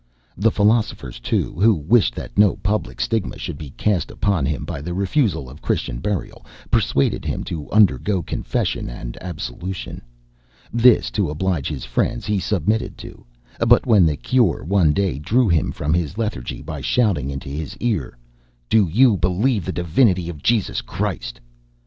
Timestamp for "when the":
13.85-14.17